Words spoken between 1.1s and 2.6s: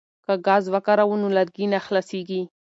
نو لرګي نه خلاصیږي.